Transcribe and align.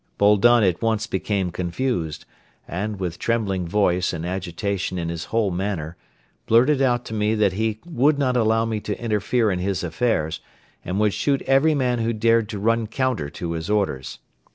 Boldon 0.17 0.63
at 0.63 0.81
once 0.81 1.05
became 1.05 1.51
confused 1.51 2.25
and, 2.67 2.99
with 2.99 3.19
trembling 3.19 3.67
voice 3.67 4.13
and 4.13 4.25
agitation 4.25 4.97
in 4.97 5.09
his 5.09 5.25
whole 5.25 5.51
manner, 5.51 5.95
blurted 6.47 6.81
out 6.81 7.05
to 7.05 7.13
me 7.13 7.35
that 7.35 7.53
he 7.53 7.79
would 7.85 8.17
not 8.17 8.35
allow 8.35 8.65
me 8.65 8.79
to 8.79 8.99
interfere 8.99 9.51
in 9.51 9.59
his 9.59 9.83
affairs 9.83 10.39
and 10.83 10.99
would 10.99 11.13
shoot 11.13 11.43
every 11.43 11.75
man 11.75 11.99
who 11.99 12.13
dared 12.13 12.49
to 12.49 12.57
run 12.57 12.87
counter 12.87 13.29
to 13.29 13.51
his 13.51 13.69
orders. 13.69 14.17